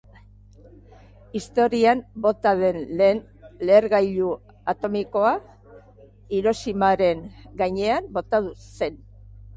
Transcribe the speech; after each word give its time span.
Historian 1.39 1.99
bota 2.27 2.53
den 2.61 2.79
lehen 3.01 3.21
lehergailu 3.71 4.31
atomikoa 4.73 5.37
Hiroshimaren 6.35 7.23
gainean 7.63 8.09
bota 8.17 8.41
zen. 8.49 8.99